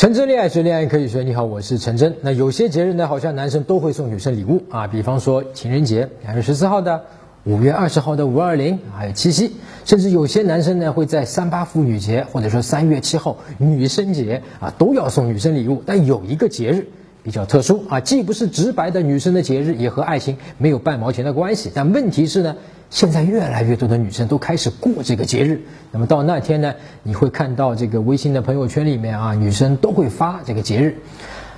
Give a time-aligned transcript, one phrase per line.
[0.00, 1.22] 陈真恋爱学，恋爱可以学。
[1.22, 2.16] 你好，我是陈真。
[2.22, 7.04] 那有些节日呢，好像男生都会送女生礼物啊，比方说情人节，两月十四号的，
[7.44, 9.52] 五月二十号的五二零，还有七夕，
[9.84, 15.82] 甚至有些男生呢会在三八妇女节，或者说三月七号女生节啊，都要送女生礼物。
[15.84, 16.88] 但有一个节日
[17.30, 21.70] 比较特殊啊，既不是直白的女生的节日，也和爱情没有半毛钱的关系。
[21.72, 22.56] 但问题是呢？
[22.90, 25.60] 现在越来越多的女生都开始过这个节日，
[25.92, 26.74] 那么到那天呢，
[27.04, 30.96] 你会看到这个微信的朋友圈里面啊，女生都会发这个节日。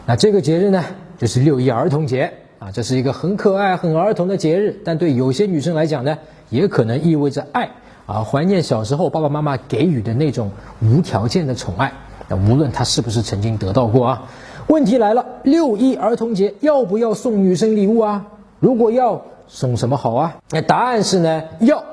[0.04, 0.84] 那这个节日呢，
[1.16, 6.18] 就是六一儿童节啊，这是一个很可爱、很儿童的节日，但对有些女生来讲呢，
[6.50, 7.70] 也可能意味着爱
[8.04, 10.50] 啊，怀念小时候爸爸妈妈给予的那种
[10.82, 11.94] 无条件的宠爱。
[12.28, 14.22] 那无论她是不是曾经得到过啊，
[14.68, 18.26] 问题来了，六一儿童节要不要送女生礼物啊？
[18.60, 19.22] 如果要。
[19.48, 20.36] 送什么好啊？
[20.50, 21.84] 那答案是呢，要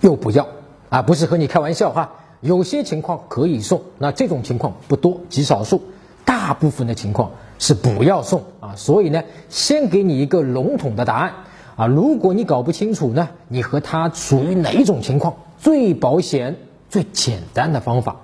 [0.00, 0.48] 又不要
[0.88, 2.14] 啊，不是和你开玩笑哈。
[2.40, 5.80] 有些情况可以送，那这种情况不多，极少数。
[6.24, 8.74] 大部分的情况是不要送啊。
[8.74, 11.34] 所以呢，先给你一个笼统的答案
[11.76, 11.86] 啊。
[11.86, 16.56] 如果你搞不清楚呢，你和他属于哪一种情况，最保险、
[16.90, 18.16] 最简单的方法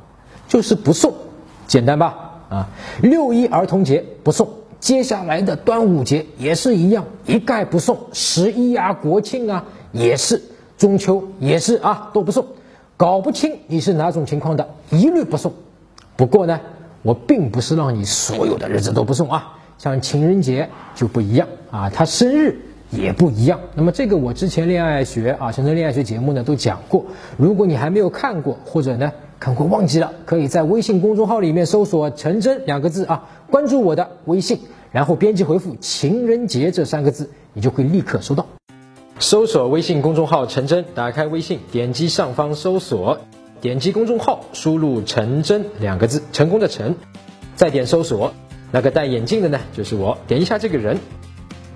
[0.49, 1.15] 就是不送，
[1.69, 2.28] 简单吧？
[2.49, 2.69] 啊，
[3.03, 4.49] 六一儿童节不送。
[4.81, 10.41] 接下来的端午节也是一样，一概不送；十一啊、国庆啊也是，
[10.77, 12.47] 中秋也是啊，都不送。
[12.97, 15.53] 搞不清你是哪种情况的，一律不送。
[16.15, 16.61] 不过呢，
[17.03, 23.59] 我并不是让你所有的日子都不送啊，像情人节就不一样啊，他生日也不一样。
[23.75, 27.05] 那么这个我之前恋爱学啊，深圳恋爱学节目呢都讲过，
[27.37, 29.13] 如果你还没有看过，或者呢。
[29.41, 34.59] 看过忘记了，可以在微信公众号里面搜索“陈真”两个字啊，关注我的微信，
[34.91, 38.47] 然后编辑回复“情人节”这三个字，你就会立刻收到。
[39.21, 43.19] 搜索微信公众号“陈真”，打开微信，点击上方搜索，
[43.61, 46.97] 点击公众号，输入“陈真”两个字，成功的陈，
[47.55, 48.35] 再点搜索，
[48.73, 50.99] 那个戴眼镜的呢，就是我，点一下这个人，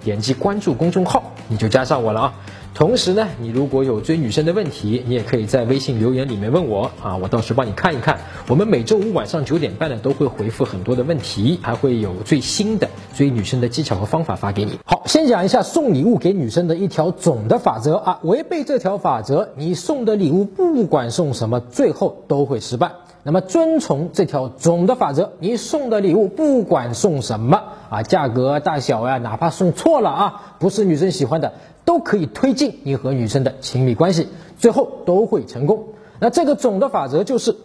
[0.03, 2.35] 点击关注公众号，你就加上我了啊。
[2.75, 8.19] 同时呢，你如果有追女生的问题，你也可以在微信留言里面问我啊，我到时帮你看一看。
[8.49, 14.79] 我们每周五晚上九点半呢，都会回复很多的问题，还会有最新的追女生的技巧和方法发给你。
[14.87, 22.91] 好，先讲一下送礼物给女生的一条总的法则啊，违背这条法则，你送的礼物不管送什么，最后都会失败。
[23.25, 31.53] 那么遵从这条总的法则，你送的礼物不管送什么啊，价格大小呀，哪怕送错了啊，不是女生喜欢的，
[31.85, 34.29] 都可以推进你和女生的亲密关系，
[34.59, 35.85] 最后都会成功。
[36.19, 37.57] 那这个总的法则就是，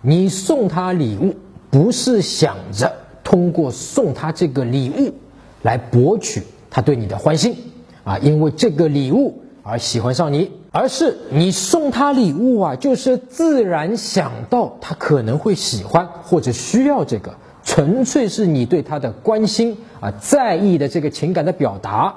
[0.00, 1.34] 你送她礼物，
[1.70, 2.92] 不是想着
[3.24, 5.14] 通过送她这个礼物
[5.62, 7.56] 来博取她对你的欢心
[8.04, 9.42] 啊，因为这个礼物。
[9.64, 22.14] 而喜欢上你，而是你送他礼物啊，就是自然想到他可能会喜欢或者需要这个，纯粹是你对他的关心啊，在意的这个情感的表达。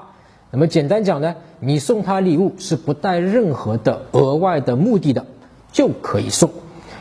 [0.50, 5.26] 那么简单讲呢，你送他礼物是不带任何的额外的目的的，
[5.70, 6.48] 就可以送。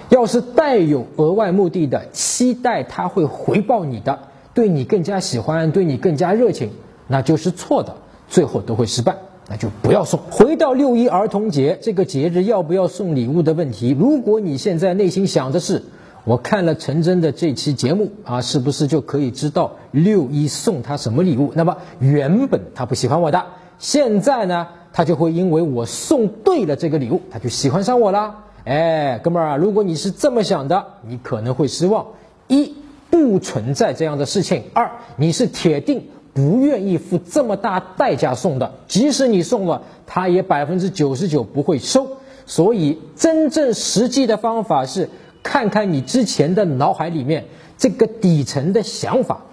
[0.09, 4.19] 要是带有额外目的的，期待他会回报你的，
[4.53, 6.71] 对你更加喜欢，对你更加热情，
[7.07, 7.95] 那就是错的，
[8.27, 9.15] 最后都会失败。
[9.47, 10.19] 那就不要送。
[10.31, 15.83] 回到六一儿童节这个节日要不要送礼物的问题，如果你现在内心想的是，
[16.23, 21.51] 我看了陈真的这期节目啊，是不是就可以知道六一送他什么礼物？
[21.53, 23.45] 那么原本他不喜欢我的，
[23.77, 28.37] 现在呢，他就会因为我送对了这个礼物，他就喜欢上我了。
[28.63, 32.07] 哎，哥们儿啊，如果你是这么想的，你可能会失望。
[32.47, 32.73] 一
[33.11, 36.07] 不存在这样的事情，二你是铁定。
[36.35, 42.05] 不愿意付这么大代价送的，即使你送了，他也百分之九十九不会收。
[42.45, 45.09] 所以，真正实际的方法是
[45.41, 47.45] 看看你之前的脑海里面
[47.77, 49.43] 这个底层的想法，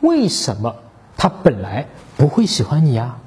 [0.00, 0.74] 为什么
[1.16, 1.86] 他本来
[2.16, 3.20] 不会喜欢你啊？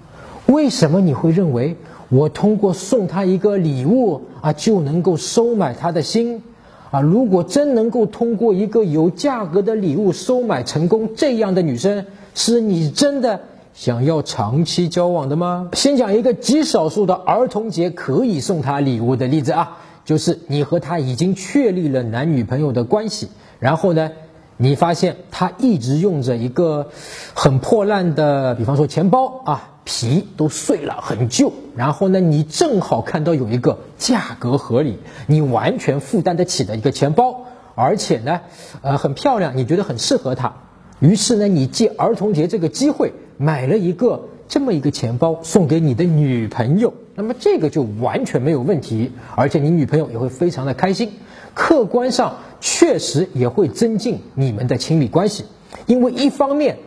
[0.48, 1.78] 为什么你会认为
[2.10, 6.44] 我通过送他一个礼物啊就能够收买他的心？
[6.92, 12.06] 啊，如果真能够通过一个有价格的礼物收买成功，这样的女生。
[12.38, 13.40] 是你真的
[13.74, 15.70] 想要长期交往的吗？
[15.74, 23.30] 先讲一个极少数的儿童节可以送她礼物的例子啊，就是你和她已经确立了男女朋友的关系，
[23.60, 24.12] 然后呢，
[24.58, 26.90] 你发现他一直用着一个
[27.34, 31.52] 很破烂的，比方说钱包啊，皮都碎了，很旧。
[31.76, 37.42] 然后呢，你正好看到有一个价格合理、你完全负担得起的一个钱包，
[37.76, 38.42] 而且呢，
[38.82, 40.54] 呃，很漂亮，你觉得很适合他。
[41.00, 51.14] 于是呢，你借儿童节这个机会买了一个这么一个钱包送给你的女朋友，那么这个就完全没有问题，而且你女朋友也会非常的开心。
[51.54, 55.46] 客观上确实也会增进你们的亲密关系，
[55.86, 56.78] 因为一方面，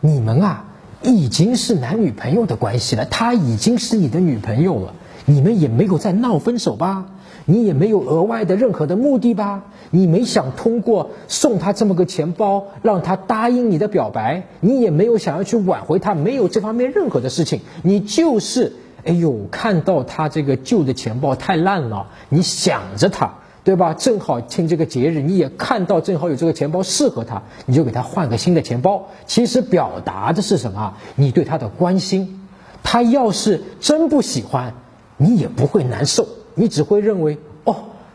[0.00, 0.64] 你们啊
[1.02, 4.94] 已经是男女朋友的关系了，她已经是你的女朋友了，
[5.26, 7.04] 你们也没有在闹分手吧？
[7.44, 9.64] 你也没有额外的任何的目的吧？
[9.90, 18.72] 你没想通过送他这么个钱包让他答应你的表白，你也没有想要去挽回他，没有这方面任何的事情，你就是，
[19.06, 23.32] 哎呦，看到他这个旧的钱包太烂了，你想着他，
[23.64, 23.94] 对吧？
[23.94, 29.08] 正好趁这个节日，你也看到正好有这个钱包适合他，你就给他换个新的钱包。
[29.24, 30.94] 其实表达的是什么？
[31.14, 32.42] 你对他的关心。
[32.82, 34.74] 他要是真不喜欢，
[35.16, 36.26] 你也不会难受。
[36.54, 37.74] 你只会认为哦，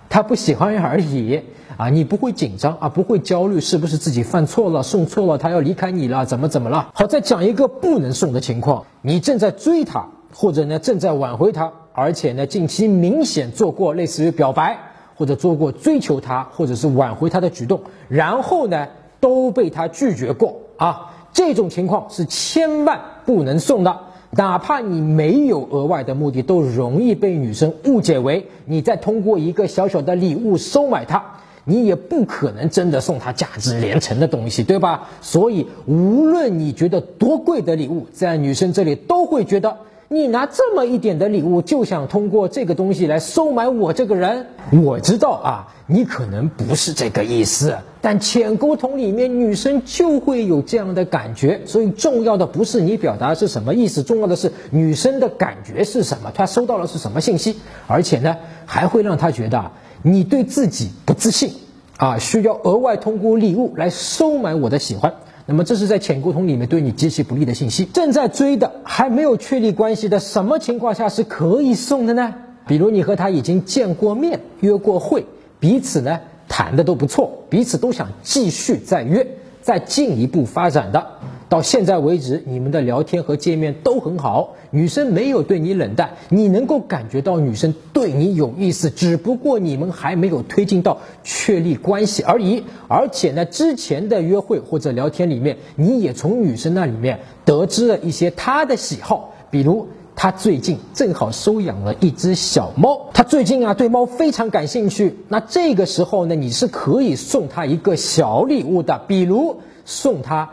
[0.10, 1.42] 他不喜欢而已
[1.78, 6.90] 啊，你不会紧张啊，不会焦虑，是不是自己犯错了，送错了，他要离开你了，怎么怎么了？
[6.94, 14.78] 好，再讲一个不能送的情况，你正在追他，或者呢正在挽回他，而且呢近期明显做过类似于表白，
[15.16, 18.88] 或者做过追求他，或者是挽回他的举动，然后呢
[19.19, 24.00] 都被他拒绝过啊，这种情况是千万不能送的。
[24.31, 31.22] 哪怕你没有额外的目的，都容易被女生误解为你在通过一个小小的礼物收买她，
[31.66, 35.10] 你也不可能真的送她价值连城的东西，对吧？
[35.19, 39.75] 所以，无论你觉得多贵的礼物，在女生这里都会觉得。
[40.13, 44.46] 你拿这么一点的礼物，就想通过这个东西来收买我这个人？
[44.84, 51.62] 我知道啊，你可能不是这个意思，但浅沟通里面女生就会有这样的感觉。
[51.66, 58.36] 所以重要的不是你表达是什么意思，重要的是女生的感觉是什么，她收到了是什么信息，而且呢，
[58.66, 59.72] 还会让她觉得
[60.02, 61.54] 你对自己不自信，
[61.96, 65.14] 啊，需要额外通过礼物来收买我的喜欢。
[65.51, 67.83] 那么这是在潜沟通里面对你极其不利的信息。
[67.83, 72.33] 正在追的还没有确立关系的，什么情况下是可以送的呢？
[72.68, 75.25] 比如你和他已经见过面、约过会，
[75.59, 79.27] 彼此呢谈的都不错，彼此都想继续再约、
[79.62, 81.06] 再进一步发展的。
[81.51, 92.63] 到现在为止，你们的聊天和见面都很好，女生没有对你冷淡，你能够感觉到女生对你有意思，只不过你们还没有推进到确立关系而已。
[92.88, 105.18] 而且呢，之前的约会或者聊天里面，你也从女生那里面得知了一些她的喜好，比如她最近正好收养了一只小猫，她最近啊对猫非常感兴趣。
[105.27, 110.50] 那这个时候呢，你是可以送她一个小礼物的，比如送她。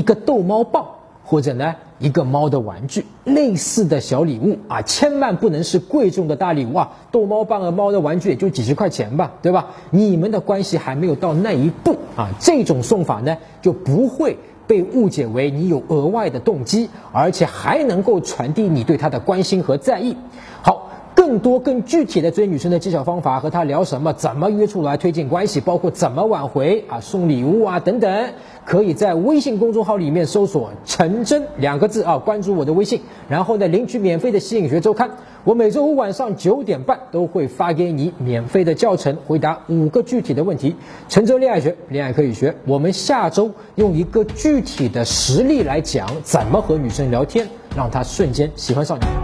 [0.00, 0.86] 一个逗猫棒，
[1.24, 6.92] 或者呢一个猫的玩具，类似的小礼物啊，千万不能是贵重的大礼物啊！
[7.12, 9.66] 逗猫棒和猫的玩具也就几十块钱吧，对吧？
[9.90, 20.16] 你们的关系还没有到那一步啊，这种送法呢就不会被误解为你有额外的动机，而且还能够传递你对他的关心和在意。
[20.62, 20.86] 好。
[21.30, 28.30] 更多更具体的追女生的技巧方法，和她聊什么，怎么约出来推进关系，包括怎么挽回啊，送礼物啊等等，
[28.64, 35.08] 可以在微信公众号里面搜索“陈真”两个字啊，关注我的微信，然后呢领取免费的吸引学周刊。
[35.44, 40.74] 我每周五晚上九点半都会发给你免费的教程，回答五个具体的问题。
[41.08, 42.56] 陈真恋爱学，恋爱可以学。
[42.66, 47.46] 我们下周用一个具体的实例来讲，怎么和女生聊天，
[47.76, 49.19] 让她瞬间喜欢上你。